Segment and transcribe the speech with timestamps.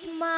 [0.00, 0.37] Batman!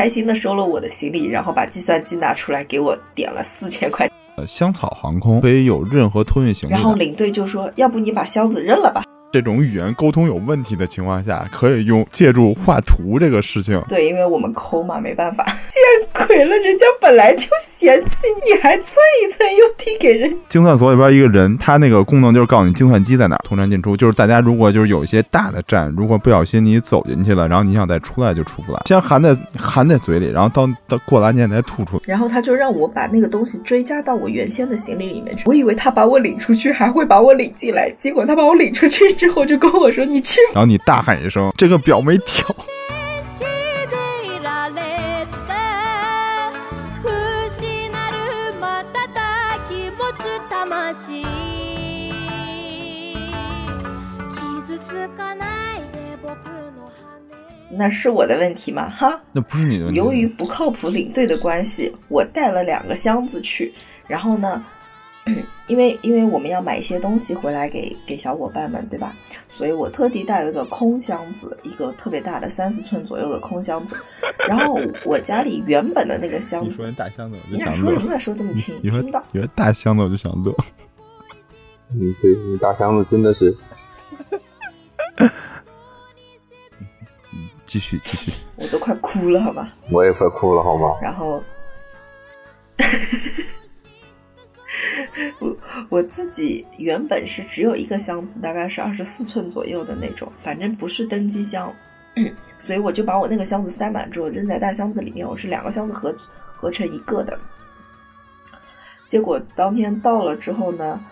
[0.00, 6.72] 开心的收了我的行李，然后把计算机拿出来给我点了四千块，呃，香草航空可以有任何托运行李。
[6.72, 13.80] 然后领队就说：“要不你把箱子扔了吧这种语言沟通有问题的情况下，可以用借助画图这个事情？”。
[13.88, 15.44] 对，因为我们抠嘛，没办法。
[15.70, 18.86] 见鬼了，人家本来就嫌弃，你还蹭
[19.22, 20.36] 一蹭又递给人。
[20.48, 23.96] 精算所里边一个人，他那个功能就是告诉你精算机在哪儿，通站进出。
[23.96, 32.02] 就是大家如果就是有一些大的站，如果不小心你走进去了，然后你想再出来就出不来，先含在含在嘴里，然后到到过了安检再吐出来。
[32.04, 35.44] 然后他就让我把那个东西追加到我原先的行李里面去。
[35.46, 40.53] 我以为他把我领出去，还会把我领进来，结果他把我领出去之后就跟我说：“你去吧。
[40.55, 42.55] 然后你大喊一声：“这个表没调。
[43.27, 43.43] 死
[43.89, 43.95] で
[44.25, 45.53] いられて
[47.01, 47.07] 不
[47.49, 48.17] 死なる
[48.59, 48.63] 瞬
[49.67, 51.23] き持つ魂
[54.31, 55.45] 傷つかな
[55.75, 56.29] いで僕
[56.75, 58.89] の羽”那是我的问题吗？
[58.89, 59.97] 哈。”那不是你的问题。
[59.97, 63.73] 由于不靠谱领队的关系，我带了两个箱子去，
[64.07, 64.63] 然后呢，
[65.68, 69.14] 因为因为我们要买一些东西回来给给小伙伴们，对吧？
[69.48, 73.96] 所以我特地带了一个空箱子，一个特别大的三十寸左右的空箱子。
[74.48, 78.06] 然后我家里原本的那个箱子你说大箱子，我你就想乐俩说什。
[78.08, 78.18] 么？
[78.18, 79.22] 说这么轻，你说听不到。
[79.32, 80.54] 你说大箱子，我就想乐。
[81.92, 83.54] 嗯，对，你大箱子真的是，
[87.66, 89.74] 继续继续，我都快哭了，好吧？
[89.90, 90.94] 我也快哭了，好吗？
[91.02, 91.42] 然后，
[95.90, 101.70] 我自己原本是只有一个箱子，大概是二十四寸左右的那种，反正不是登机箱，
[102.58, 106.14] 所以我就把我那个箱子塞满之后扔在大箱子里面，我是两个箱子合
[106.56, 107.36] 合成一个的。
[109.04, 111.04] 结果当天到了之后呢，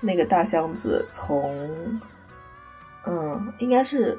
[0.00, 1.56] 那个大箱子从，
[3.06, 4.18] 嗯，应该是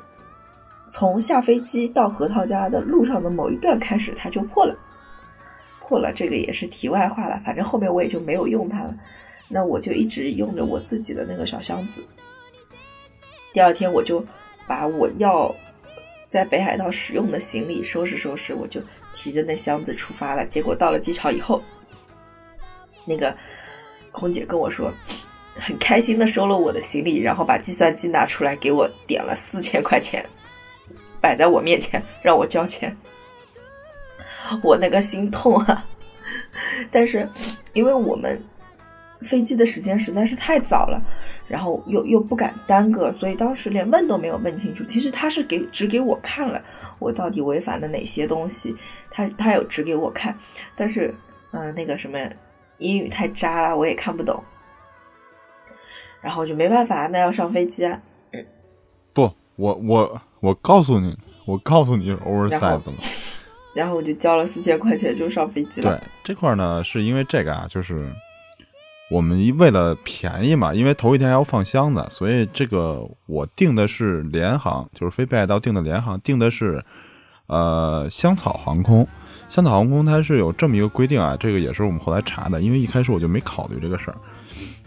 [0.89, 4.73] 从下飞机到核桃家的路上的某一段开始，它就破了。
[5.81, 8.95] 破了，这个也是题外话了，反正后面我也就没有用它了。
[9.47, 12.03] 那我就一直用着我自己的那个小箱子。
[13.53, 14.25] 第二天我就
[14.67, 15.53] 把我要
[16.27, 18.81] 在北海道使用的行李收拾收拾，我就
[19.13, 20.45] 提着那箱子出发了。
[20.45, 21.61] 结果到了机场以后，
[23.05, 23.35] 那个
[24.11, 24.91] 空姐跟我说，
[25.55, 30.25] 很开心的收了我的行李，然后把计算机拿出来给我点了四千块钱，
[31.21, 32.95] 摆在我面前让我交钱。
[34.61, 35.85] 我那个心痛啊！
[36.91, 37.27] 但是
[37.73, 38.39] 因为我们
[39.25, 41.01] 飞机的时间实在是太早了，
[41.47, 44.83] 然后又又不敢耽搁，所以当时连问都没有问清楚。
[44.85, 46.63] 其实他是给只给我看了
[46.99, 48.73] 我到底违反了哪些东西，
[49.11, 50.37] 他他有指给我看，
[50.75, 51.13] 但是
[51.51, 52.17] 嗯、呃那个什么
[52.77, 54.41] 英语太渣了，我也看不懂，
[56.21, 58.01] 然后就没办法，那要上飞机啊。
[59.13, 62.81] 不，我我我告诉你，我告诉你是 oversize。
[63.73, 65.97] 然后我就交了四千块钱就上飞机了。
[65.97, 68.09] 对这块呢，是因为这个啊，就是
[69.11, 76.83] 我们为了便宜嘛，因为头一天还要放箱子，所以这个我订的是联航，就是飞北海道订的联航，订的是
[77.47, 79.07] 呃香草航空。
[79.47, 84.17] 香草航空它是有这么一个规定啊，这个也是我们后来查的，因为一开始我就没考虑这个事儿。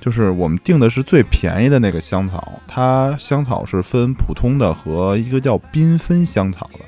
[0.01, 6.81] 就是我们订的是最便宜的那个香草，它香草是分普通的和一个叫缤纷香草的。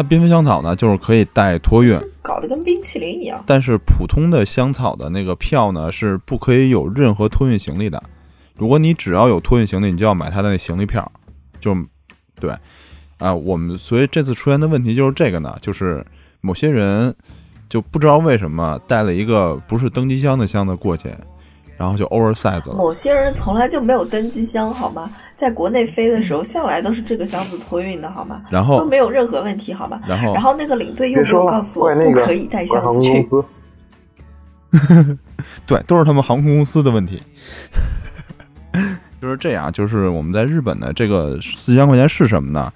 [0.00, 3.44] 它缤纷香草呢，就是可以带托运，搞得跟冰淇淋一样。
[3.46, 8.02] 但是普通的香草的那个票呢，是不可以有任何托运行李的。
[8.56, 11.12] 如果你只要有托运行李，你就要买它的那行李票。
[11.60, 11.76] 就
[12.40, 12.50] 对
[13.18, 16.02] 啊、我们所以这次出现的问题就是这个呢，就是
[16.40, 17.14] 某些人
[17.68, 21.10] 就不知道为什么带了一个不是登机箱的箱子过去，
[21.80, 22.74] 然后就 oversize 了。
[22.74, 25.10] 某些人从来就没有登机箱，好吗？
[25.34, 28.42] 在国内飞的时候，向来都是这个箱子托运的，好吗？
[28.50, 29.98] 然后都没有任何问题，好吗？
[30.06, 33.22] 然后然后那个领队又没有告，诉我不可以带箱子去，
[35.66, 37.22] 对，都是他们航空公司的问题。
[39.22, 42.70] 就是这样，就是我们在日本的这个四千块钱是什么呢？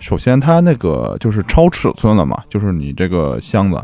[0.00, 3.80] 首先，它那个就是超尺寸了嘛，就是你这个箱子，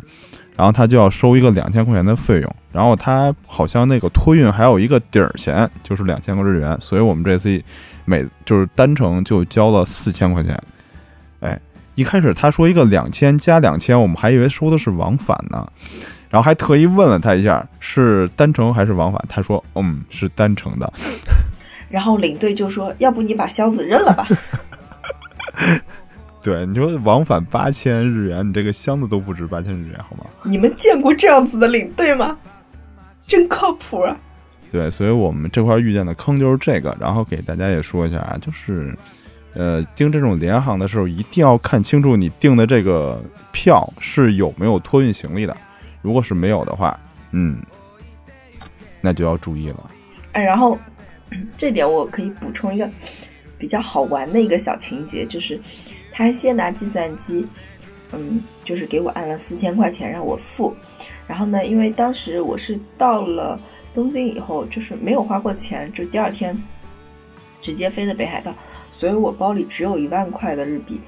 [0.57, 7.63] 然后他就要收一个两千块钱的费用，然后他好像那个托运还有一个底儿钱，就是两千个日元，所以我们这次
[8.05, 10.61] 每就是单程就交了四千块钱。
[11.41, 11.59] 哎，
[11.95, 15.67] 一开始他说一个两千加两千，我们还以为说的是往返呢，
[16.29, 20.93] 然后还特意问了他一下是单程还是往返，他说嗯是单程的。
[21.89, 24.25] 然后领队就说：“要不你把箱子扔了吧。”
[26.43, 30.25] 对，你说往返八千日元，你这个箱子都不值八千日元，好吗？
[30.43, 32.35] 你们见过这样子的领队吗？
[33.27, 34.17] 真靠谱啊！
[34.71, 36.97] 对，所以我们这块遇见的坑就是这个。
[36.99, 38.97] 然后给大家也说一下啊，就是
[39.53, 43.23] 呃，订这种联航的时候，一定要看清楚你订的这个
[43.53, 45.55] 票是有没有托运行李的。
[46.01, 46.99] 如果是没有的话，
[47.33, 47.61] 嗯，
[49.03, 49.91] 那就要注意了。
[50.33, 50.79] 哎，然后
[51.59, 52.89] 这点我可以补充一个
[53.59, 55.61] 比较好玩的一个小情节，就是。
[56.21, 57.47] 他先拿计算机，
[58.13, 60.75] 嗯，就是给我按了四千块钱让我付，
[61.27, 63.59] 然后呢，因为当时我是到了
[63.95, 66.55] 东京以后，就是没有花过钱，就第二天
[67.63, 68.55] 直接飞的北海道，
[68.93, 71.01] 所以我包里只有一万块的日币，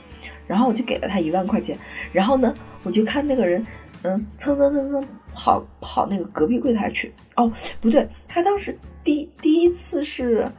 [0.46, 1.78] 然后我就给了他一万块钱，
[2.10, 3.66] 然后呢，我就看那个人，
[4.00, 8.74] 嗯，蹭蹭蹭蹭跑跑那个隔壁柜台去，哦，不对，他当时
[9.04, 10.50] 第第一次是，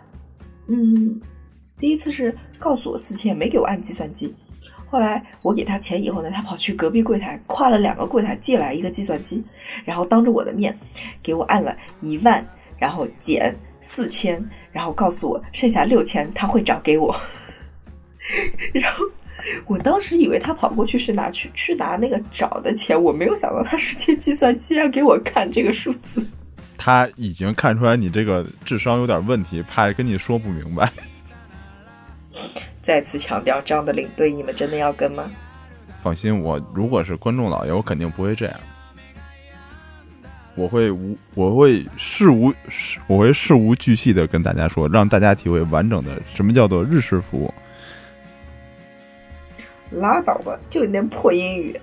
[0.68, 1.20] 嗯，
[1.80, 4.32] 第一次是告诉我四千，没给我按计算机。
[4.94, 9.44] 后来我给他钱以后呢，他跑去隔壁柜台跨了两个柜台借来一个计算机，
[9.84, 10.78] 然后当着我的面
[11.24, 12.46] 给我按了一万，
[12.78, 14.40] 然后减四千，
[14.72, 17.16] 然后告诉我剩下六千他会找给我。
[18.72, 19.04] 然后
[19.66, 26.24] 我当时以为他跑过去是拿去去拿那个找的钱，我没有想到他是借计算机让给我看这个数字。
[26.78, 30.88] 他已经看出来你这个智商有点问题，怕跟你说不明白。
[32.84, 35.32] 再次强调，这样的领队你们真的要跟吗？
[36.04, 38.56] 放心，我如果是观众老爷，我肯定不会这样。
[40.56, 42.54] 我会无，我会事无，
[43.08, 47.54] 我会事无巨细的跟大家说，让大家体会完整的什么叫做日式服务。
[49.92, 51.80] 拉倒吧，就你那破英语，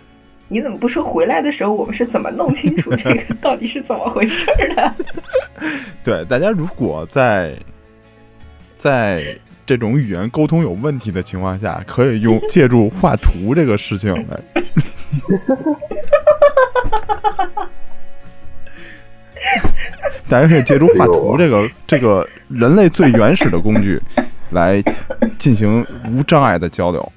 [0.48, 4.44] 你怎么不说回来的时候我们是怎么弄清楚这个 到底是怎么回事
[4.76, 4.94] 的？
[6.04, 7.56] 对，大家如果在
[8.76, 9.34] 在。
[9.70, 14.40] 这种语言沟通有问题的情况下，可以用借助画图这个事情来。
[20.28, 24.02] 大家可以借助画图这个这个人类最原始的工具
[24.50, 24.82] 来
[25.38, 27.12] 进行无障碍的交流。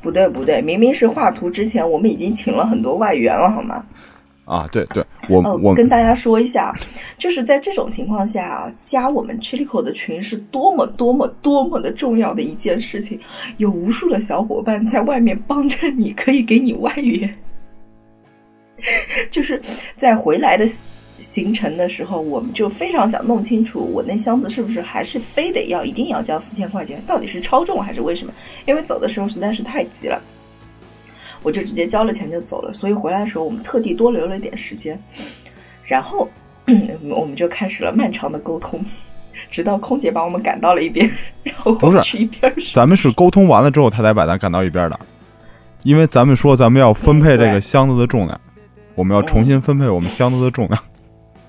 [0.00, 3.84] 不对不对，明明是画图之前，我们已经请了很多外援了，好吗？
[4.46, 6.72] 啊，对对，我我跟大家说一下，
[7.18, 13.18] 就是在这种情况下，加我们 Chilico 的群是多么多么多么的重要的一件事情。
[13.56, 17.36] 有无数的小伙伴在外面帮着你，可以给你外援。
[19.32, 19.60] 就是
[19.96, 20.64] 在回来的
[21.18, 27.02] 行程的时候，我们就非常想弄清楚，我那箱子是不是还是非得要一定要交四千块钱？
[27.04, 28.32] 到底是超重还是为什么？
[28.64, 30.22] 因为走的时候实在是太急了。
[31.46, 35.00] 我就直接交了钱就走了，所以回来的时候我们特地多留了一点时间，
[35.84, 36.28] 然后
[37.08, 38.84] 我们就开始了漫长的沟通，
[39.48, 41.08] 直到空姐把我们赶到了一边，
[41.44, 42.52] 然后不是去一边。
[42.74, 44.98] 咱们是沟通完了之后，他才把咱赶到一边的，
[45.84, 48.40] 因为咱们说咱们要分配这个箱子的重量，
[48.96, 50.82] 我们要重新分配我们箱子的重量。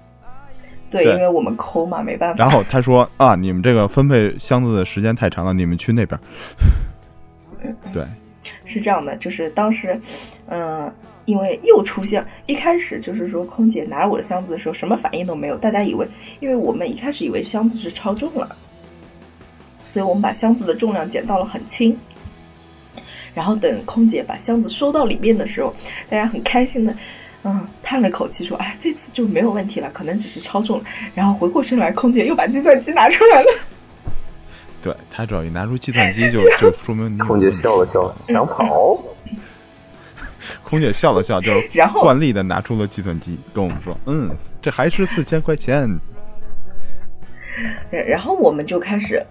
[0.91, 2.37] 对，因为我们抠嘛，没办法。
[2.37, 6.19] 然后他说啊，你们这个分配箱子的时间太长了，你们去那边。
[7.91, 8.03] 对。
[8.67, 9.99] 是这样的，就是当时，
[10.47, 10.93] 嗯，
[11.25, 16.05] 因为又出现，一开始就是说空姐拿着我的箱子的时候，什么反应都没有，大家以为，
[16.41, 18.55] 因为我们一开始以为箱子是超重了，
[19.85, 21.97] 所以我们把箱子的重量减到了很轻，
[23.33, 25.73] 然后等空姐把箱子收到里面的时候，
[26.09, 26.93] 大家很开心的，
[27.43, 33.47] 嗯，叹了口气说，哎，这次就没有问题了，可能只是超重了，然后回过神来，空姐又把计算机拿出来了。
[34.81, 38.97] 对他只要一拿出计算机，就就说明空姐笑了笑，想跑。
[40.63, 44.29] 空姐笑了笑，就 然后惯例的拿出了计算机，跟我们说：“嗯，
[44.61, 45.89] 这还是四千块钱。”
[47.89, 49.21] 然后我们就开始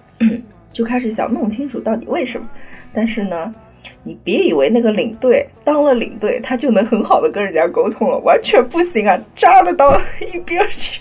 [0.72, 2.46] 就开始想弄清楚到底为什么。
[2.92, 3.54] 但是呢，
[4.02, 9.98] 你别以为那个领队当了领队，他就能很好的跟人家沟通了，完全不行啊，扎了到
[10.32, 11.00] 一边去。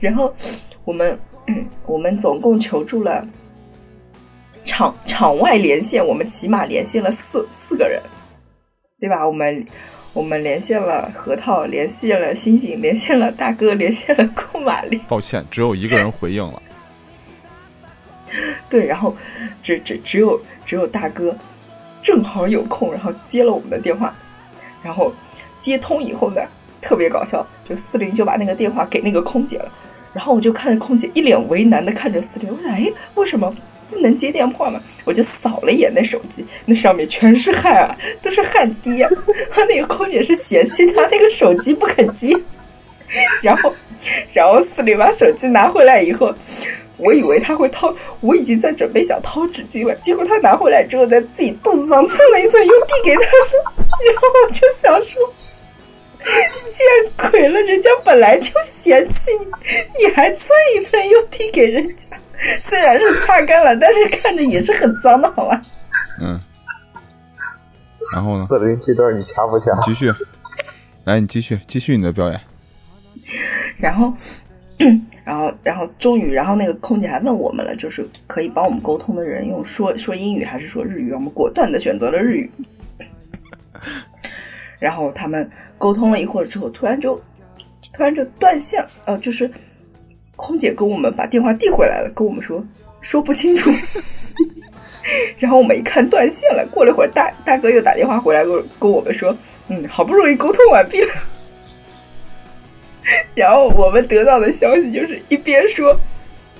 [0.00, 0.34] 然后
[0.84, 1.16] 我们。
[1.86, 3.26] 我们总共求助了
[4.62, 8.00] 场场外连线，我们起码连线了四四个人，
[8.98, 9.26] 对吧？
[9.26, 9.66] 我们
[10.12, 15.00] 我们连线了核桃，连线了星星，连线了大哥，连线了库玛丽。
[15.08, 16.62] 抱歉，只有一个人回应了。
[18.68, 19.16] 对，然后
[19.62, 21.34] 只只只有只有大哥
[22.00, 24.14] 正好有空，然后接了我们的电话，
[24.82, 25.12] 然后
[25.58, 26.40] 接通以后呢，
[26.80, 29.72] 特别搞笑，就四零就把那个电话给那个空姐了，
[30.12, 33.54] 然后我就看着空姐一脸为难的看着四零，我想，哎，为什么
[33.88, 34.80] 不能接电话嘛？
[35.04, 39.10] 我就扫了一眼那手机，那上面全是汗啊，都是汗滴啊，
[39.68, 42.34] 那个空姐是嫌弃他那个手机不肯接，
[43.42, 43.72] 然后
[44.34, 46.34] 然后四零把手机拿回来以后。
[47.02, 47.90] 我以为他会掏，
[48.20, 55.32] 我已经在准备想掏纸巾了，结果他拿回来之后，在自己肚子上蹭了一蹭，又递给他，然后我就想说，
[56.24, 59.46] 见鬼了，人家本来就嫌弃你，
[59.98, 60.46] 你还蹭
[60.76, 62.16] 一蹭，又递给人家，
[62.60, 65.62] 虽然是擦干了，但是看着也是很脏的，好吧？
[66.20, 66.38] 嗯。
[68.14, 68.44] 然后呢？
[68.46, 69.70] 四零这段你掐不掐？
[69.82, 70.12] 继续，
[71.04, 72.40] 来，你继续，继续你的表演。
[73.78, 74.12] 然后。
[75.26, 81.12] 然后，然后终于，然后那个空姐还问我们了，就是可以帮我们沟通的人用说说英语还是说日语？
[81.12, 82.50] 我们果断的选择了日语。
[84.80, 87.14] 然后他们沟通了一会儿之后，突然就
[87.92, 89.48] 突然就断线了，呃，就是
[90.34, 92.64] 空姐跟我们把电话递回来了，跟我们说
[93.00, 93.70] 说不清楚。
[95.38, 99.36] 然后我们一看断线了，过了一会儿，大大哥又打电话回来跟跟我们说，
[99.68, 101.08] 嗯，好不容易沟通完毕了。
[103.34, 105.98] 然后我们得到的消息就是一边说，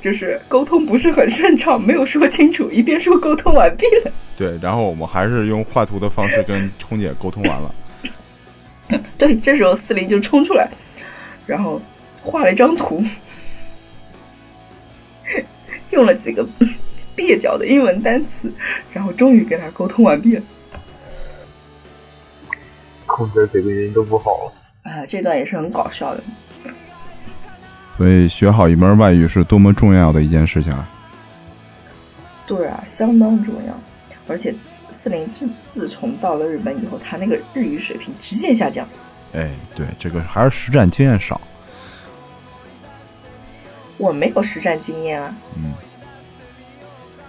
[0.01, 4.13] 就是沟通不是很顺畅，没有说清楚，一边说沟通完毕了。
[4.37, 7.73] 对，然后我们还是用画图的方式跟空姐沟通完了。
[9.19, 10.69] 对，这时候四零就冲出来，
[11.47, 11.81] 然后
[12.23, 13.03] 画了一张图，
[15.91, 16.47] 用了几个
[17.17, 18.53] 蹩脚的英文单词，
[18.93, 20.43] 然后终于跟他沟通完毕了。
[23.07, 24.53] 控制这个音都不好了。
[24.83, 26.23] 啊，这段也是很搞笑的。
[27.97, 30.89] 所以学好一门外语是多么重要的一件事情啊！
[32.47, 33.79] 对啊，相当重要。
[34.27, 34.55] 而且
[34.91, 38.87] 四零自自从到了日本以后，他那个日语水平直线下降。
[39.33, 41.41] 哎，对，这个还是实战经验少。
[43.97, 45.35] 我没有实战经验啊。
[45.57, 45.73] 嗯。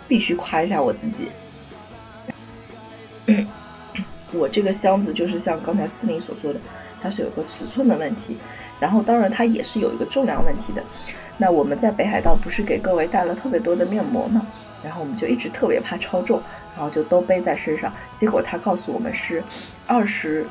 [0.08, 1.30] 必须夸一下我自己。
[4.34, 6.60] 我这个箱子就是像刚才四零所说的。
[7.04, 8.38] 它是有个尺寸的问题，
[8.80, 10.84] 然后当然它也是有一个重量问题的。
[11.36, 14.46] 那我们在北海道不是给各位带了特别多的面膜吗？
[14.84, 16.40] 然后我们就一直特别怕超重，
[16.76, 17.92] 然后就都背在身上。
[18.16, 19.44] 结果他告诉我们是
[19.88, 20.46] 二十，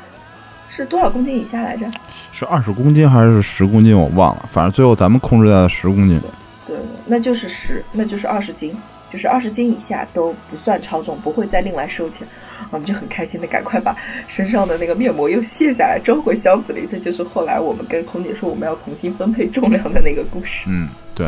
[0.69, 1.91] 是多少公斤以下来着？
[2.33, 3.99] 是二十公斤还是十公斤？
[3.99, 6.21] 我忘了，反正最后咱们控制在了十公斤。
[6.67, 8.77] 对，那就是十，那就是二十斤。
[9.13, 12.25] 就是二十斤以下都不算超重，不会再另外收钱。
[12.71, 13.93] 我们就很开心的赶快把
[14.29, 16.87] 身上的那个面膜又卸下来装回箱子里。
[16.87, 20.67] 这就是后来我们跟空姐说我们要重新分配重量的那个故事。
[20.69, 21.27] 嗯，对。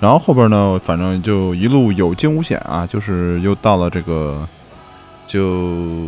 [0.00, 4.48] 然后后边呢，反正就一路有惊无险啊，就是又到了这个，
[5.26, 6.06] 就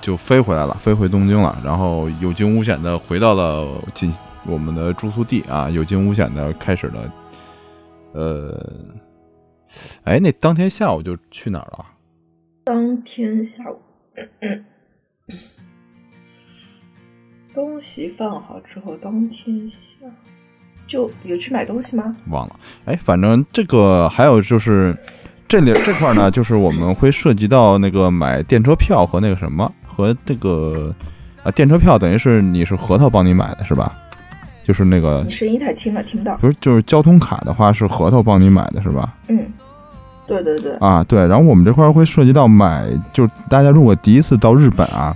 [0.00, 1.56] 就飞回来了，飞回东京了。
[1.64, 4.12] 然后有惊无险的回到了进
[4.46, 7.12] 我们的住宿地啊，有惊无险的开始了，
[8.12, 8.70] 呃。
[10.04, 11.84] 哎，那当天下午就去哪儿了？
[12.62, 13.80] 当天下午，
[17.52, 19.96] 东西放好之后，当天下
[20.86, 22.14] 就有去买东西吗？
[22.30, 22.56] 忘了。
[22.84, 24.96] 哎，反正这个还有就是
[25.48, 30.94] 这里这块呢，就是我们会涉及到那个买电车票和那个什么和这个
[31.42, 33.92] 啊，电车票等于是你是核桃帮你买的是吧？
[34.64, 36.36] 就是那个你声音太轻了，听不到。
[36.38, 39.14] 不是，就是交通卡的话是核桃帮你买的是吧？
[39.28, 39.46] 嗯。
[40.26, 45.14] 对对对啊，对，然后我们这块会涉及到买，就是大家如果第一次到日本啊，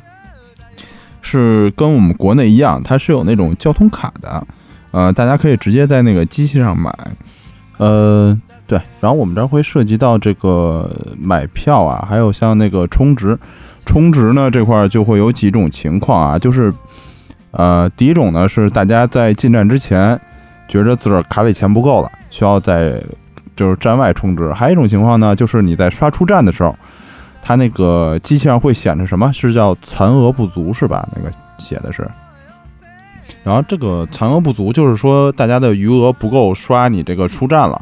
[1.22, 4.46] 是跟我们国内一样，它是有那种交通卡的，
[4.98, 6.92] 呃，大家可以直接在那个机器上买，
[7.76, 8.36] 呃，
[8.66, 13.38] 对，然后我们这儿会涉及到这个买票啊，还有像那个充值，
[13.86, 16.72] 充值呢这块就会有几种情况啊，就是
[17.52, 20.20] 呃，第一种呢是大家在进站之前
[20.66, 23.00] 觉着自个儿卡里钱不够了，需要在
[23.54, 26.74] 就是站外充值，还有一种情况呢，就是你在刷出站的时候，
[27.40, 31.08] 它那个机器上会显示什么是叫残额不足是吧？
[31.14, 32.04] 那个写的是。
[33.44, 37.80] 然后这个残额不足就是说大家的余额不够刷你这个出站了。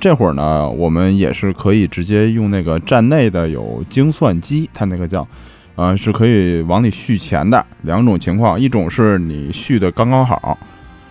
[0.00, 5.26] 这会儿呢，我们也是可以直接用那个站内的有精算机，它那个叫，
[5.74, 7.64] 呃，是可以往里续钱的。
[7.82, 10.56] 两种情况，一种是你续的刚刚好，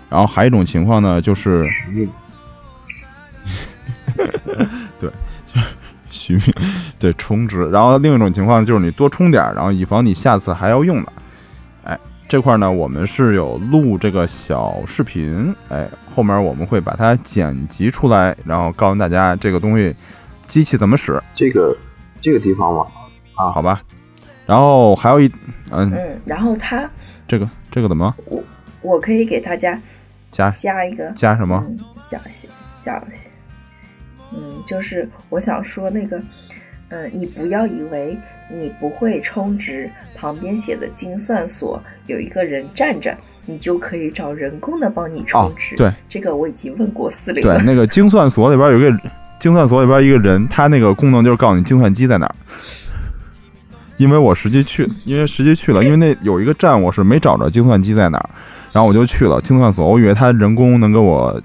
[0.10, 1.66] 然后还有一种情况呢，就是。
[4.98, 5.12] 对，
[6.10, 6.42] 续命，
[6.98, 11.12] 对充值，然后另一种情况就是你多充点，然后以防你下次还要用的。
[12.28, 19.96] 哎，这块呢，我们是有录这个小视频，哎，后面我们会把它剪辑出来，然后告诉大家这个东西
[20.46, 21.76] 机器怎么使，这个
[22.22, 22.86] 这个地方嘛，
[23.36, 23.82] 啊，好吧？
[24.46, 25.32] 然后还有一，
[25.72, 26.90] 嗯，嗯，然后它
[27.28, 28.44] 这个这个怎么我
[28.82, 29.80] 我可以给大家
[30.32, 31.64] 加加一个加什么？
[31.68, 33.04] 嗯，小小小，
[34.34, 36.22] 嗯，就是我想说那个，
[36.90, 38.18] 嗯，你不要以为
[38.50, 43.16] 你不会充值，旁边写的精算所有一个人站着，
[43.46, 45.76] 你就可以找人工的帮你充值。
[45.76, 48.98] 对，这个我已经问过四零对。，那个精算所里边有一个
[49.40, 52.36] 精算所里边一个人，他那个功能就是告诉你精算机在哪儿。
[53.98, 58.30] 因为我实际去，因为实际去了，因为那有一个站我是没找着精算机在哪儿，
[58.72, 61.42] 然后我就去了精算所，我以为他人工能给我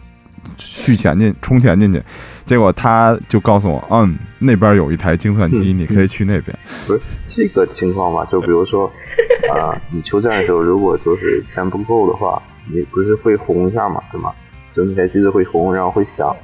[0.59, 2.03] 续钱进充钱进去，
[2.45, 6.57] 结果他就告诉我，嗯，那边有一台精算机，嗯你可以去那边。
[6.87, 8.25] 不是这个情况吧？
[8.31, 8.87] 就比如说，
[9.53, 14.33] 啊、你求战的时候，如果就是钱不够的话，你不是会红一下嘛，对吗？
[14.75, 16.35] 就那台机子会红，然后会响，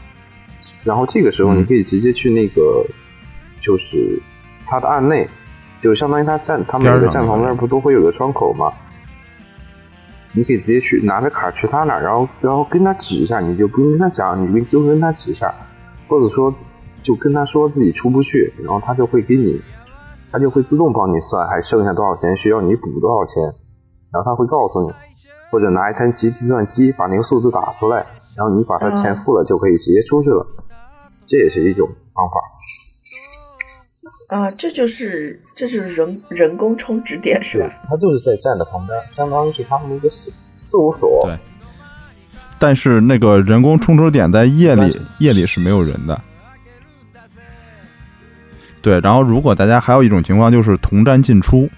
[0.85, 2.85] 然后这个时候嗯你可以直接去那个，
[3.61, 4.21] 就是
[4.67, 5.27] 他的案内，
[5.81, 8.71] 就相当于他站他们每个站旁边不都会有个窗口吗？
[10.33, 15.53] 你可以直接去拿着卡去他那儿，然后然后跟他指一下，你就不用跟他讲，你就跟他指一下，
[16.09, 16.53] 或者说
[17.03, 19.61] 就跟他说自己出不去，然后他就会给你，
[20.33, 23.43] 他就会自动帮你算还剩下多少钱，需要你补多少钱，
[24.13, 24.93] 然后他会告诉你，
[25.51, 28.05] 或者拿一台计计算机把那个数字打出来，
[28.37, 30.47] 然后你把他钱付了就可以直接出去了，
[31.27, 32.41] 这也是一种方法。
[34.37, 37.71] 啊，这就是这就是人人工充值点是吧？
[37.85, 41.23] 他就是在站的旁边，相当于是他们的一个事事务所。
[41.25, 41.39] 对
[42.59, 46.21] 但是那个人工充值点在夜里夜里是没有人的。
[48.81, 51.69] 对，然后如果大家还有一种情况就是同站进出，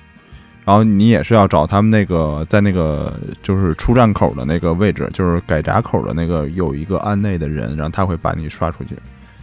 [0.64, 8.94] 然后你也是要找他们那个在那个就是出站口的那个位置，就是改闸口的那个有一个按内的人，然后他会把你刷出去，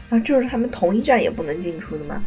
[0.10, 2.22] 啊，就是他们同一站也不能进出的吗？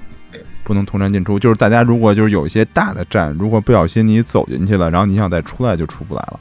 [0.64, 1.38] 不能同站进出。
[1.38, 6.38] 就是大家如果就是有一些大的站，如果不小心你走进去了，然后你想再出来就出不来了。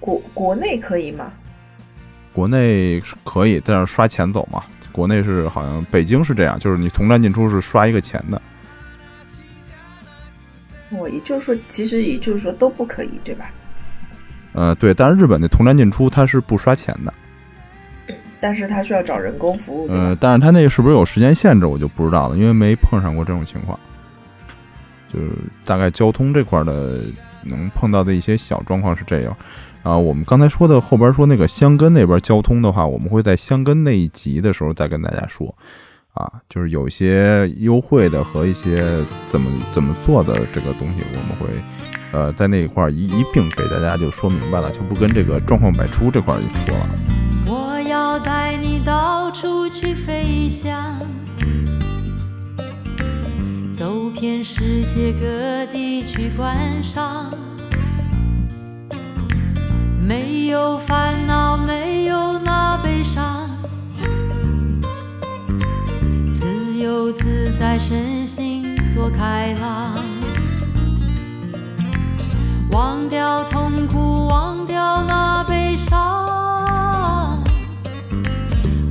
[0.00, 1.26] 国国内可以吗？
[2.36, 4.62] 国内是可以，但是刷钱走嘛。
[4.92, 8.40] 国内是好像北京是这样，就是你同站进出是刷一个钱的。
[10.90, 13.50] 我，也就是说，其实也就是说都不可以，对吧？
[14.52, 17.14] 呃，对，但是日本的同站进出它是不刷钱的。
[18.38, 19.88] 但是它需要找人工服务？
[19.88, 23.80] 呃，但是它那个是不是有时间限制，我就不知道了，因为没碰上过这种情况。
[25.10, 25.30] 就是
[25.64, 27.00] 大概交通这块的
[27.44, 29.34] 能碰到的一些小状况是这样。
[29.86, 35.54] 啊我们刚才说的后边说那个箱根那边交通的话，我们会在箱根那一集的时候再跟大家说。
[36.12, 38.76] 啊，就是有一些优惠的和一些
[39.30, 41.46] 怎么怎么做的这个东西，我们会
[42.10, 46.88] 呃在那一块一一并给大家就说明白了，就不跟这个状况百出这块儿就说了。
[47.46, 50.98] 我要带你到处去飞翔，
[53.74, 57.30] 走遍世界各地去观赏，
[60.08, 63.50] 没有烦恼，没有那悲伤，
[66.32, 69.96] 自由自在，身心多开朗，
[72.70, 77.42] 忘掉痛苦，忘掉那悲伤。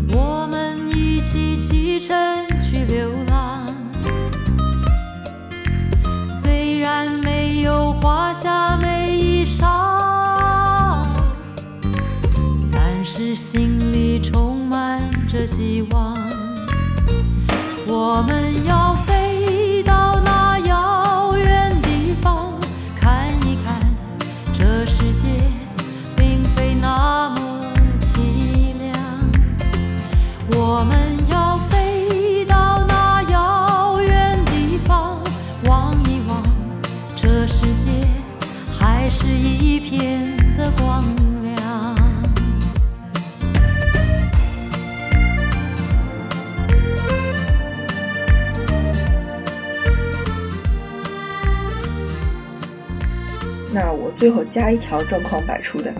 [0.10, 2.13] 我们一起启程
[2.60, 3.65] 去流浪，
[6.25, 8.75] 虽然没有华厦
[13.36, 16.15] 心里充满着希望。
[17.86, 19.14] 我们要飞
[54.25, 55.93] 最后加一条状况百出的。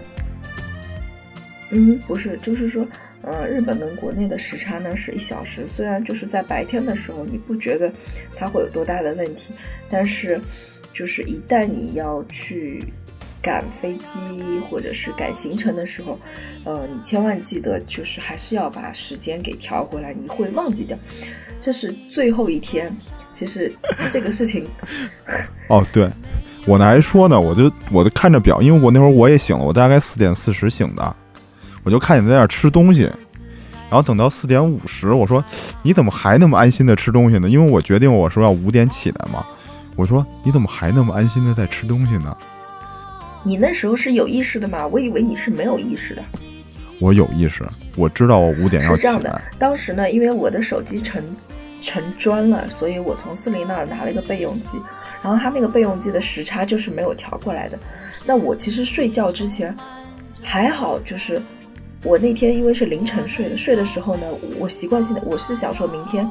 [1.70, 2.84] 嗯，不是，就是说，
[3.22, 7.94] 呃，日本跟国内的时差呢是一小时，虽然就是在白天的时候你不觉得
[8.36, 9.54] 它会有多大的问题，
[9.92, 10.42] 但是
[10.92, 12.84] 就是一旦你要去
[13.44, 14.20] 赶飞机
[14.68, 16.20] 或者是赶行程的时候，
[16.64, 20.98] 呃，你千万记得就是还是要把时间给调回来，你会忘记掉。
[21.62, 22.92] 这是最后一天，
[23.32, 23.72] 其实
[24.10, 24.68] 这个事情
[25.70, 26.10] 哦，对，
[26.66, 31.16] 我那还说呢，我就我就看着表，因为我那会儿我也醒了，我大概四点四十醒的，
[31.84, 33.04] 我就看你在那儿吃东西，
[33.90, 35.44] 然后等到四点五十，我说
[35.84, 37.48] 你怎么还那么安心的吃东西呢？
[37.48, 39.46] 因为我决定我说要五点起来嘛，
[39.96, 42.36] 我说你怎么还那么安心的在吃东西呢？
[43.44, 44.88] 你那时候是有意识的吗？
[44.88, 46.24] 我以为你是没有意识的。
[47.00, 47.64] 我有意识，
[47.96, 51.24] 我知道我五点要起来是这样的，，当时呢，因为我的手机沉
[51.80, 54.80] 沉砖了，所以我从四零那儿拿了一个备用机，
[55.26, 57.80] 然后它那个备用机的时差就是没有调过来的。
[58.24, 59.76] 那我其实睡觉之前
[60.44, 61.42] 还好，就是
[62.04, 64.28] 我那天因为是凌晨睡的，睡的时候呢，
[64.60, 66.30] 我习惯性的我是想说明天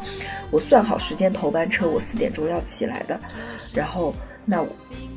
[0.53, 3.19] 我算好时间头班车，我四点钟要起来的，
[3.75, 4.65] 然后那。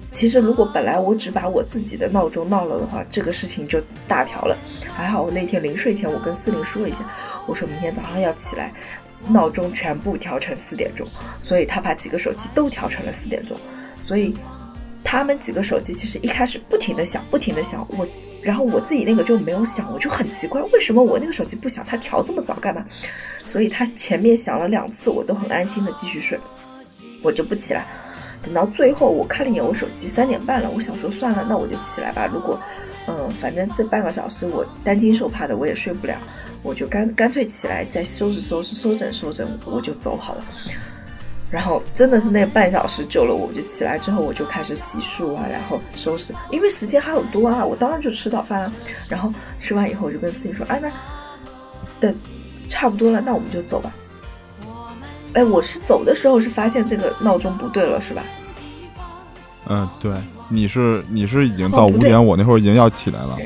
[0.10, 4.58] 其实，如果本来我只把我自己的闹钟闹了的话，这个事情就大条了。
[4.92, 7.04] 还好我那天临睡前，我跟思玲说了一下，
[7.46, 8.74] 我说明天早上要起来，
[9.30, 11.08] 闹钟全部调成四点钟，
[11.42, 13.58] 所以他把几个手机都调成了四点钟，
[14.04, 14.34] 所以
[15.04, 18.08] 他们几个手机其实一开始不停的响，不停的响，我，
[18.42, 22.86] 然后我自己那个就没有响，我就很奇怪，为什么我那个手机不响，它调这么早干嘛？
[23.44, 26.40] 所以它前面响了两次，我都很安心的继续睡，
[27.22, 27.88] 我就不起来。
[28.44, 30.70] 等到最后，我看了一眼我手机，三点半了。
[30.70, 32.30] 我想说算了，那我就起来吧。
[32.32, 32.60] 如果，
[33.08, 36.16] 嗯，反正这半个小时我担惊受怕的，我也睡不了，
[36.62, 40.44] 我就干干脆起来再收拾收拾、收整收整，我就走好了。
[41.50, 48.74] 然后真的是那半小时久了，我就起来之后我就开始洗漱啊，然后收拾，因为时间还有多啊，我当然就吃早饭了。
[49.08, 50.92] 然后吃完以后，我就跟司机说：“哎，那
[52.02, 52.14] 等
[52.68, 53.90] 差不多了，那我们就走吧。”
[55.32, 58.24] 哎，我是走的时候是发现这个闹钟不对了，是吧？
[59.70, 60.12] 嗯，对，
[60.50, 63.38] 你是你是已经到五点，我那会儿已经要起来了，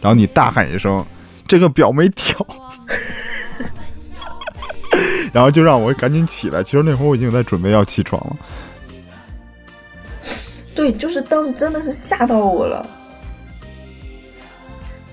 [0.00, 1.04] 然后你大喊一声
[1.46, 2.46] ：“这个表没调。
[5.32, 6.62] ”然后就让我赶紧起来。
[6.62, 8.36] 其实那会儿我已经在准备要起床了。
[10.74, 12.88] 对，就是当时真的是吓到我了，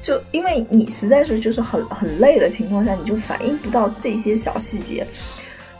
[0.01, 5.05] 就因为你实在是就是很很累的情况下，你就反应不到这些小细节。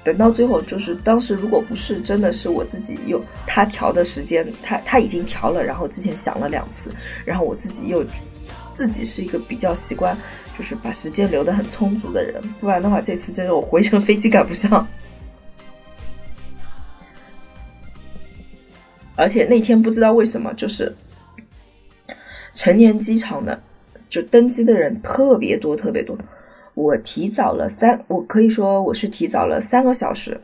[0.06, 6.92] 等到最后，就是当时如果不是真的是我自己又他调的时间，他他已经调了，然后之前响了两次，
[7.26, 8.06] 然后我自己又
[8.72, 10.16] 自己是一个比较习惯
[10.56, 14.88] 就是把时间留得很充足的人，不然的话这次真的我回程飞机赶不上。
[19.16, 20.96] 而且那天不知道为什么，就是
[22.54, 23.60] 成年机场的
[24.08, 26.16] 就登机的人特别多，特别多。
[26.76, 30.40] 我提早了三，我可以说我是提早了三个小时。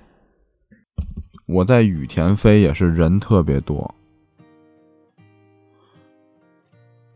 [1.46, 3.94] 我在羽田飞也是人特别多，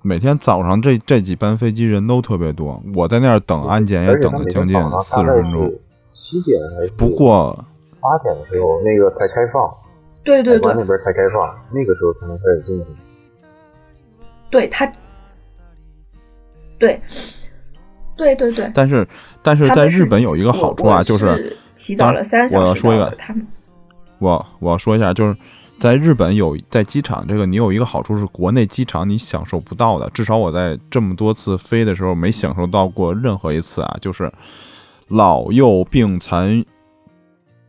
[0.01, 5.71] 每天早上这这几班飞机人都特别多，我在那儿等安检也等了将近四十分钟。
[6.11, 7.53] 七点还是不过
[8.01, 9.69] 八点的时候那个才开放，
[10.23, 12.91] 对对对海关，那边才开放，那个时候才能开始进去。
[14.51, 14.91] 对他，
[16.77, 17.01] 对，
[18.15, 18.69] 对对对。
[18.73, 19.07] 但是
[19.41, 23.45] 但是在日本有一个好处啊，就是是提早了三小时我要说一个他们
[24.19, 25.35] 我我要说一下，就是
[25.79, 34.31] 在日本有在机场这个你有一个好处是国内机场你享受不到的，至少我在这么多次飞的时候没享受到过任何一次啊，就是
[35.07, 36.63] 老幼病残，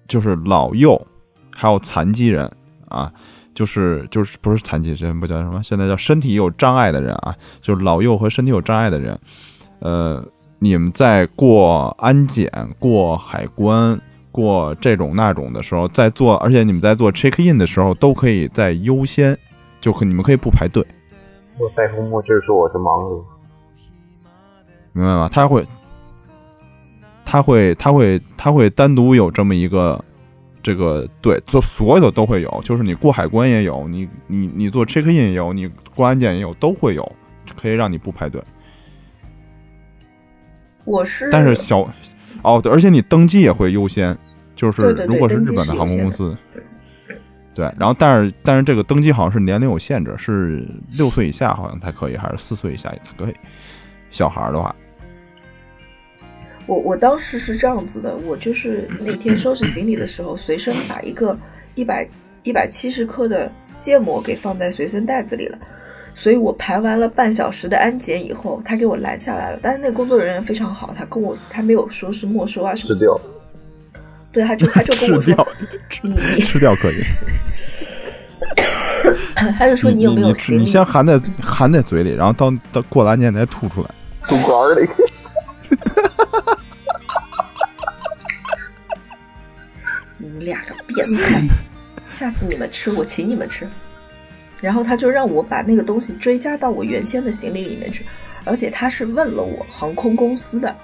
[0.07, 1.07] 就是老幼
[1.55, 2.51] 还有残疾人
[2.89, 3.13] 啊。
[3.57, 9.19] 就是就是不是残疾人不叫什么，现在叫身体有障碍的人啊，就是老幼和身体有障碍的人，
[9.79, 10.23] 呃，
[10.59, 14.01] 你们在过安检、过海关、
[14.33, 19.37] 过这种那种的时候，在做，而且你们在做 check in 的时候，都可以在优先，
[19.81, 20.85] 就可你们可以不排队，
[21.59, 23.25] 我戴副墨镜说我是盲人，
[24.93, 25.29] 明白吗？
[25.31, 25.67] 他会，
[27.25, 30.03] 他会，他会，他会单独有这么一个。
[30.63, 37.13] 这个对，做所有的都会有，就是你过海关也有，你你你做 check in 也有，你过安检也有，都会有，
[37.55, 38.43] 可以让你不排队。
[40.87, 41.87] 我是，但是小
[42.43, 44.17] 哦，对，而且你登机也会优先，
[44.55, 46.35] 就是如果是日本的航空公司，
[47.55, 53.35] 对，然后但是但是这个登机好像是年龄有限制，是六岁以下好像才可以，还是四岁以下也才可以。
[54.11, 54.75] 小孩儿的话，
[56.67, 61.37] 我我当时是这样子的，我就是那天收拾行李的时候，随身把一个
[61.75, 62.07] 一百
[62.45, 65.59] 一百七十克的芥末给放在随身袋子里了。
[66.19, 69.59] 所以我排完了半小时的安检以后，他给我拦下来了。
[69.63, 73.21] 但是那个工作人员非常好，他跟我他没有说是没收啊什么，吃掉。
[74.33, 75.37] 对，他就他就跟我吃掉
[75.91, 77.05] 说，你你 吃掉可以。
[79.59, 80.67] 他就说你有没有你吃你？
[80.67, 83.91] 先含在含在嘴里，然后到到过了安检再吐出来。
[84.23, 84.89] 吐管里。
[90.19, 91.43] 你们俩个变态！
[92.11, 93.69] 下次你们吃，我请你们吃。
[94.61, 98.05] 然后他就让我把那个东西追加到我原先的行李里面去，
[98.45, 100.75] 而且他是问了我航空公司的，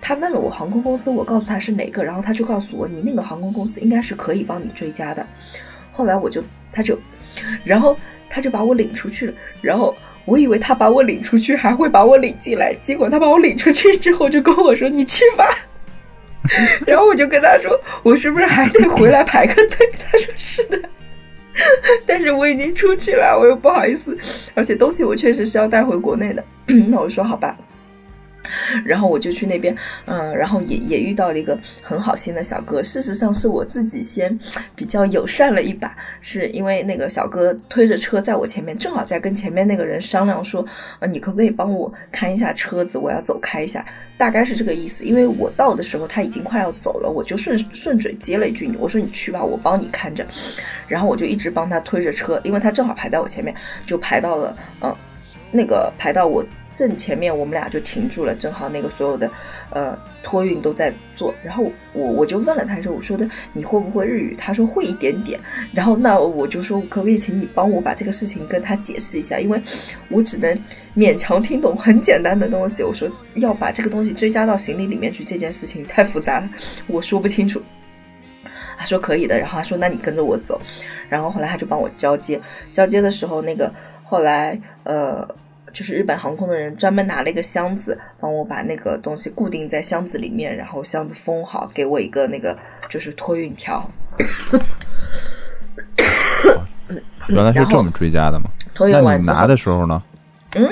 [0.00, 5.26] 他问了我航空公司，我告诉他是哪个，然后他就告诉我你那个航空公司应该是可以帮你追加的。
[5.92, 6.98] 后来我就他就，
[7.62, 7.96] 然后
[8.30, 15.46] 他就把我领出去了，然后我以为他把我领出去还会把我领进来，结果他把我领出去之后就跟我说你去吧。
[16.86, 20.78] 然后我就跟他说：“我是不是还得回来排个队？”他说：“是的。”
[22.06, 24.16] 但是我已经出去了，我又不好意思，
[24.54, 26.44] 而且东西我确实是要带回国内的。
[26.88, 27.56] 那我说好吧。
[28.84, 29.74] 然后我就去那边，
[30.06, 32.82] 嗯，然后也也遇到了一个很好心的小哥。
[32.82, 34.38] 事实上是我自己先
[34.76, 40.64] 比较友善了一把，是因为那个小哥推着车在我前面，正好在跟前面那个人商量说，
[41.00, 43.84] 呃，你可不可以帮我看一下车子，我要走开一下，
[44.16, 45.04] 大概是这个意思。
[45.04, 50.26] 因为我到的时候他已经快要走了，我就顺顺嘴接了一句，我说你去吧，我帮你看着。
[50.86, 53.54] 然后我就一直帮他推着车，因为他正好排在我前面，
[53.86, 54.94] 就排到了，嗯，
[55.50, 56.44] 那个排到我。
[56.74, 59.30] 正前面我们俩就停住了，正好那个所有的，
[59.70, 61.32] 呃，托运都在做。
[61.44, 65.38] 然后我我就问了他说：“我说的你会不会日语？”他说会一点点。
[65.72, 69.62] 然后那我就说可不可以请你帮我把这个事情跟他解释一下，因为
[70.08, 70.52] 我只能
[70.96, 72.82] 勉强听懂很简单的东西。
[72.82, 76.50] 我说要把这个东西追加到行李里面去，这件事情太复杂了，
[76.88, 77.62] 我说不清楚。
[78.76, 79.38] 他说可以的。
[79.38, 80.60] 然后他说那你跟着我走。
[81.08, 82.40] 然后后来他就帮我交接，
[82.72, 85.24] 交接的时候那个后来呃。
[85.74, 92.56] 就是日本航空的人专门拿了一个箱子，帮我把那个东西固定在箱子里面，然后箱子封好，给我一个那个
[92.88, 93.90] 就是托运条。
[97.28, 98.48] 原来是这么追加的吗？
[98.74, 100.02] 托运完拿的时候呢？
[100.54, 100.68] 嗯，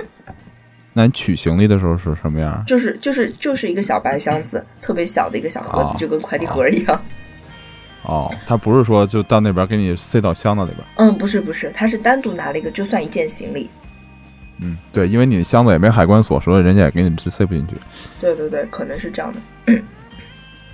[0.92, 2.62] 那你取行李的时候是什么样？
[2.66, 7.02] 就是就是就是一个小白箱子，特别小的一个小盒子，就跟快递盒一样。
[8.04, 10.86] 哦，他不是说就到那边给你塞到箱子里边？
[10.96, 13.68] 嗯，不是不是，他是单独拿了一个，就算一件行李。
[14.62, 17.74] 嗯，对，因为你箱子也没海关锁，所以人家也给你塞不进去。
[18.20, 19.82] 对对对，可能是这样的。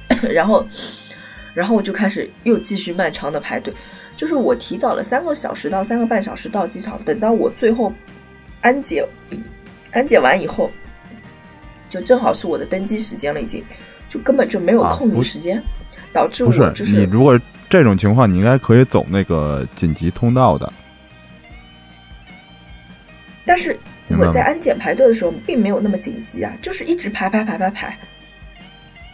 [0.31, 0.67] 然后，
[1.55, 3.73] 然后我就开始又继续漫长的排队，
[4.17, 7.93] 就是我提早了三个小时到三个半小时到机场，等到我最后
[8.61, 9.05] 安检，
[9.93, 10.71] 安检完以后，
[11.89, 13.63] 就正好是我的登机时间了，已经
[14.09, 15.63] 就根本就没有空余时间，
[16.13, 20.73] 导致我就是你如果这种情况，你应该可以走那个紧急通道的。
[23.49, 23.75] 但是
[24.11, 27.99] 我在安检排队的时候并没有那么紧急啊，就是一直排排排排排。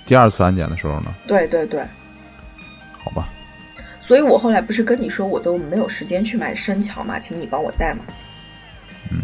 [0.05, 1.15] 第二次安检的时候呢？
[1.25, 1.81] 对对对。
[2.99, 3.29] 好吧。
[4.01, 8.05] 所以我后来不是跟你说我都没有时间去买生巧嘛，请你帮我带嘛。
[9.09, 9.21] 嗯，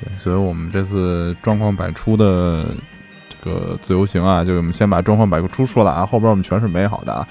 [0.00, 2.74] 对，所以我们这次状况百出的
[3.28, 7.28] 这个自由行啊，就我们先把状况百出说了啊，后边我们全是美好的啊。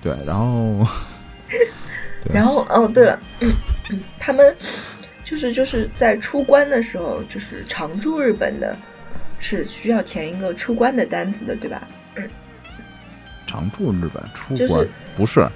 [0.00, 0.86] 对，然后，
[2.32, 3.18] 然后哦，对了，
[4.16, 4.56] 他们。
[5.28, 8.74] 就是就是在出关的时候，就是常驻日本的，
[9.38, 11.86] 是需要填一个出关的单子的，对吧？
[13.46, 15.46] 常驻日本出关不是，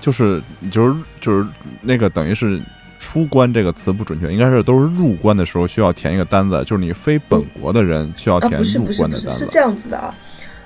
[0.00, 1.46] 就是就是就是
[1.82, 2.58] 那个等于是
[2.98, 9.44] 出关这个词不准确，应该是都是入关的时候需要填一个单子，就是你非本国的人需要填入关的单子。
[9.44, 10.14] 是这样子的啊，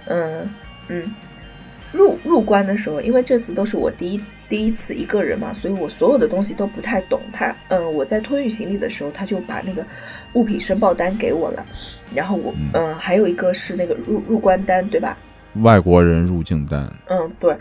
[0.06, 0.48] 嗯
[0.86, 1.12] 嗯，
[1.90, 4.20] 入入关的时候，因为这次都是我第一。
[4.52, 7.18] 第一次一个人嘛，所以我所有的东西都不太懂。
[7.32, 9.82] 他，嗯，我在托运行李的时候，他就把那个
[10.34, 11.64] 物品申报单给我了。
[12.14, 15.16] 然后我，嗯，还有一个是那个入入关单，对吧？
[15.62, 16.86] 外国人入境单。
[17.08, 17.56] 嗯，对。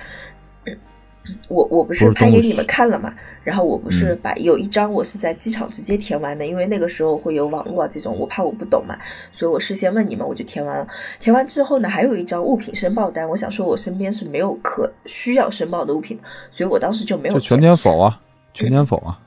[1.50, 8.98] 我我不是拍给你们看了嘛，然后我不是把有一张我是在机场直接填完的，因为那个时候会有网络啊这种，我怕我不懂嘛，
[9.32, 10.88] 所以我事先问你们我就填完了。
[11.20, 16.20] 填完之后呢，还有一张物品申报单，我想说我身边是没有可需要申报的物品，
[16.52, 18.20] 所以我当时就没有全填否啊，
[18.54, 19.20] 全填否啊，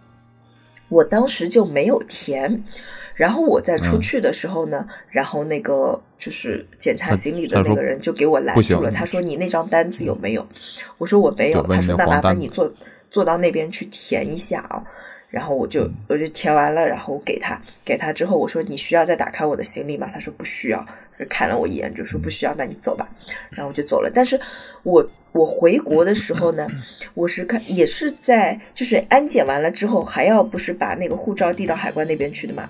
[0.88, 2.64] 我当时就没有填。
[3.14, 8.90] 然后我在出去的时候呢，然后那个就是检查行李的那个人就给我拦住了。
[8.90, 10.46] 他说：“你那张单子有没有？”
[10.98, 12.72] 我说：“我没有。”他说：“那麻烦你坐
[13.10, 14.84] 坐到那边去填一下啊。”
[15.30, 20.86] 然后我就我就填完了，然后给他给他之后，我说：“你需要再打开我的行李吗？”他说：“不需要。”
[21.18, 23.08] 就看了我一眼，就说：“不需要，那你走吧。”
[23.50, 24.10] 然后我就走了。
[24.12, 24.38] 但是
[24.82, 26.66] 我我回国的时候呢，
[27.14, 32.68] 我是看也是在就是安检完了之后，还要不是把那个护照递到海关那边去的嘛。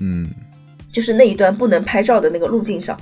[0.00, 0.28] 嗯，
[0.92, 2.98] 就是那一段不能拍照的那个路径上，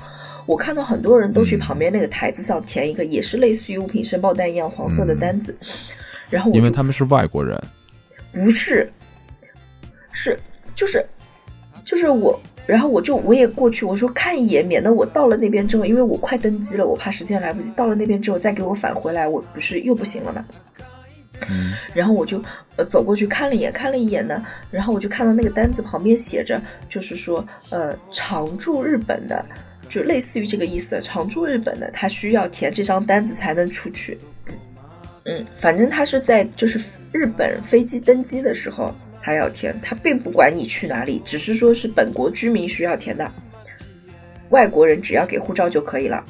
[0.46, 5.56] 我看到很多人都去旁边那个台子上填一个，也是类似于物品申报单一样黄色的单子。
[6.28, 7.58] 然后因为他们是外国人，
[8.32, 8.90] 不是，
[10.12, 10.38] 是
[10.74, 11.04] 就是
[11.84, 20.44] 就是我，然后我就我也过去，我说看一眼，免得我到了那边之后，因为我快登机了，我怕时间来不及，到了那边之后再给我返回来，我不是又不行了吗？
[21.50, 22.40] 嗯然后我就
[22.76, 29.44] 呃走过去看了一眼，看了一眼呢，然后我就看到那个单子旁边写着，就是说呃常驻日本的，
[29.88, 31.00] 就类似于这个意思。
[31.00, 34.16] 常驻日本的，他需要填这张单子才能出去。
[35.24, 43.30] 嗯，反正他是在就是日本飞机登机的时候他要填，他并不管你去哪里，只是说是本国居民需要填的，
[44.50, 46.24] 外国人只要给护照就可以了。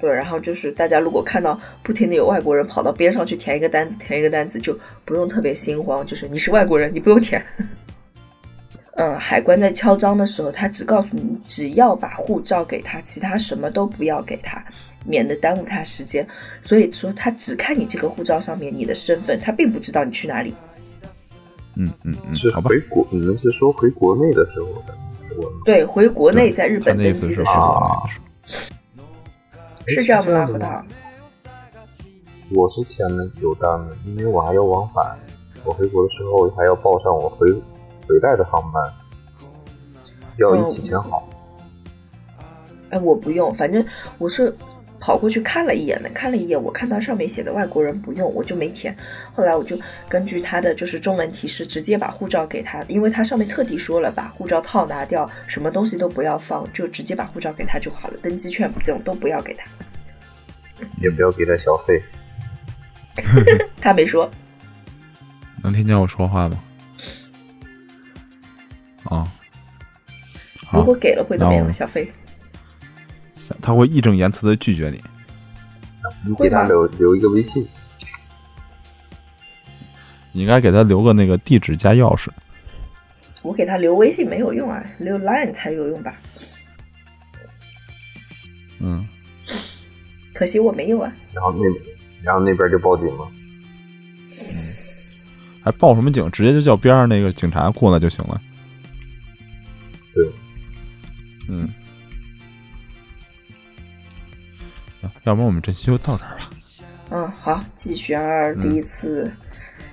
[0.00, 7.42] 对，然后就是大家如果看到不停的有外国人跑到边上去填一个单子，填一个单子，就不用特别心慌，就是你是外国人，你不用填。
[8.96, 14.62] 嗯， 海关在敲章的时候，他只告诉你，只要把护照给他，其他什么都不要给他，
[15.06, 16.26] 免得耽误他时间。
[16.60, 20.52] 所以说，他只看你这个护照上面你的身份，他并不知道你去哪里。
[21.76, 24.94] 嗯嗯嗯是，回，国，你们是说回国内的时候的？
[25.36, 28.06] 我对，回国内在日本登机的时候，
[29.86, 30.46] 是是这样的吗？
[30.46, 30.84] 是核桃？
[32.52, 35.18] 我是填了有单的，因为我还要往返，
[35.64, 38.92] 我回国的时候还要报上我回回来的航班，
[40.36, 41.28] 要一起填好。
[42.90, 43.84] 哎，我不用，反正
[44.18, 44.54] 我是
[45.04, 48.96] 跑过去看了一眼的，看了一眼，我看到上面写的外国人不用，我就没填。
[49.34, 59.66] 后来我就根据他的就是中文提示，直接把护照给他，因为他上面特地说了，把护照套拿掉，什么东西都不要放，就直接把护照给他就好了，登机券这种都不要给他。
[61.02, 62.02] 也不要给他小费。
[63.82, 64.30] 他没说，
[65.62, 66.58] 能听见我说话吗？
[69.10, 69.30] 啊，
[70.64, 71.70] 好如果给了会怎么样？
[71.70, 72.10] 小飞？
[73.60, 75.02] 他会义正言辞的拒绝你。
[76.26, 77.66] 你给他留留一个微信，
[80.32, 82.28] 你应该给他留个那个地址加钥匙。
[83.42, 86.14] 我给他留微信没有用啊，留 Line 才有用吧？
[88.80, 89.06] 嗯，
[90.34, 91.12] 可惜我没有啊。
[91.32, 91.64] 然后那
[92.22, 93.28] 然后那边就报警了。
[95.62, 96.30] 还报什么警？
[96.30, 98.40] 直接就叫边上那个警察过来就行了。
[100.12, 100.28] 对，
[101.48, 101.72] 嗯，
[105.24, 106.50] 要不然我们这期就到这儿了。
[107.10, 109.30] 嗯，好，季璇儿第一次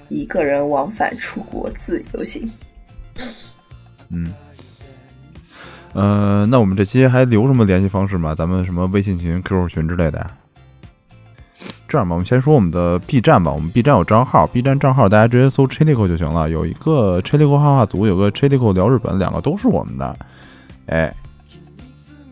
[0.09, 2.47] 一个人往返出国自由行。
[4.09, 4.33] 嗯，
[5.93, 8.35] 呃，那我们这期还留什么联系方式吗？
[8.35, 10.31] 咱们什么微信群、QQ 群之类的呀？
[11.87, 13.51] 这样吧，我们先说我们的 B 站吧。
[13.51, 16.49] 我们 B 站有账号，B 站账号大家直接搜 Chilico 就行了。
[16.49, 20.17] 有一个 Chilico 画画组，有个 Chilico 聊日本，两个都是我们的。
[20.87, 21.13] 哎，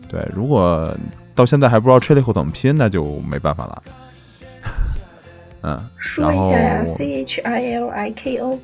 [0.08, 0.96] 对，如果
[1.34, 3.82] 到现在还不知道 Chilico 怎么拼，那就没办法了。
[5.62, 8.58] 嗯，说一下呀，C H I L I K O。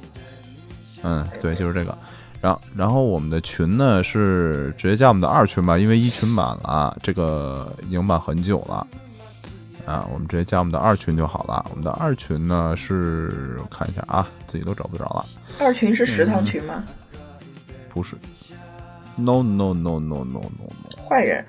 [1.02, 1.96] 嗯，对，就是这个。
[2.40, 8.86] 然后，然后我们的群呢是直接加我们的二群吧，因为一群满了，这个已经满很久了。
[9.86, 11.64] 啊，我们直接加我们的二群就好了。
[11.70, 15.24] 我们的二群呢是，我看一下啊，自己都找不着了，
[15.60, 16.84] 二群是食堂群吗？
[17.88, 18.16] 不是
[19.16, 21.44] ，no no no no no no no，坏人，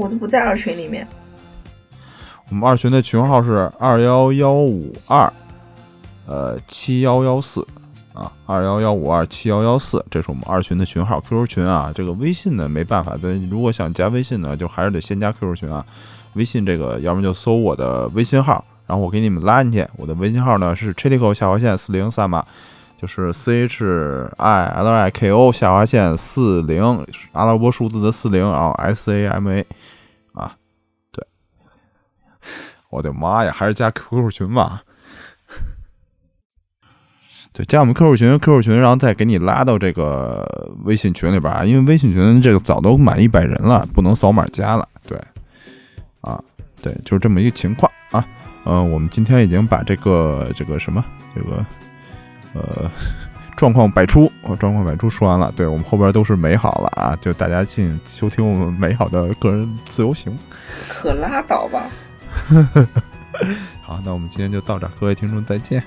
[0.00, 1.06] 我都不在二群里面。
[2.48, 5.32] 我们二群的群号是二幺幺五二，
[6.26, 7.64] 呃七幺幺四
[8.12, 11.20] 啊，二幺幺五二七幺幺四，这是我们二群的群号。
[11.20, 15.84] QQ 群啊，这个微信呢没办法，对，如果想加微信呢，就还是得先加 QQ 群啊。
[16.34, 19.86] 微信这个，要么就搜我的微信号，然后我给你们拉进去。
[19.96, 22.44] 我的微信号呢是 chilico 下划线四零三码，
[23.00, 26.82] 就是 C H I L I K O 下划线四零，
[27.32, 29.66] 阿拉伯数字的四零，然后 S A M A
[32.90, 34.82] 我的妈呀，还是加 QQ 群吧。
[37.52, 44.88] 对，加我们 QQ 群，QQ 群，然后再给你拉到这个微信群里边啊，因为微信群这个早都满一百人了，不能扫码加了。
[45.08, 45.18] 对，
[46.20, 46.40] 啊，
[46.80, 48.24] 对，就是这么一个情况啊。
[48.62, 51.66] 呃，我们今天已经把这个这个什么这个
[52.54, 52.88] 呃
[53.56, 55.52] 状况百出，状况百出说完了。
[55.56, 60.32] 对我们后边都是美好了啊，就大家进收听我们美好的个人自由行。
[60.88, 61.82] 可拉倒吧。
[63.82, 65.82] 好，那我们今天就到这儿，各位听众再见。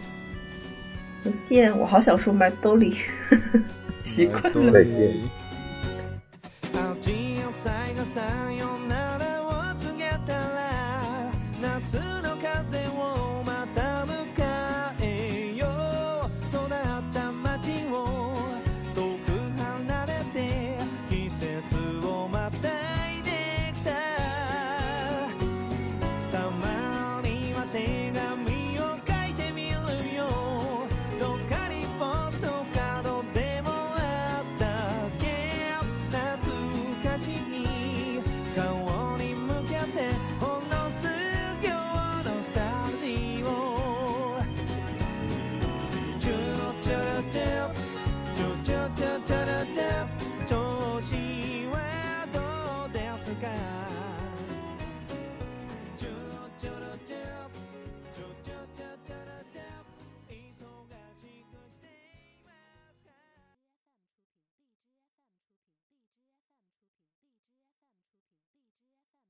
[1.23, 2.95] 再见，我好想说麦兜里，
[4.01, 4.71] 习惯了。
[4.71, 5.13] 再见。